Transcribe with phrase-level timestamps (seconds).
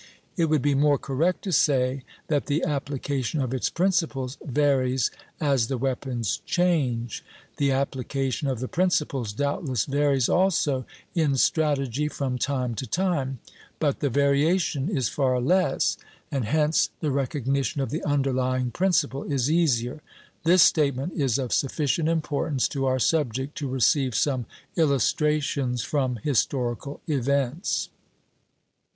[0.35, 5.67] It would be more correct to say that the application of its principles varies as
[5.67, 7.23] the weapons change.
[7.57, 13.37] The application of the principles doubtless varies also in strategy from time to time,
[13.77, 15.97] but the variation is far less;
[16.31, 20.01] and hence the recognition of the underlying principle is easier.
[20.45, 27.01] This statement is of sufficient importance to our subject to receive some illustrations from historical
[27.05, 27.89] events.